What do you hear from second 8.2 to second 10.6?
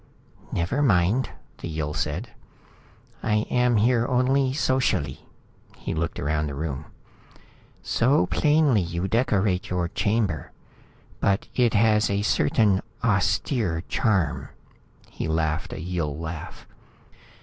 plainly you decorate your chamber.